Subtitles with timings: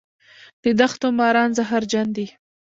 [0.63, 2.27] د دښتو ماران زهرجن دي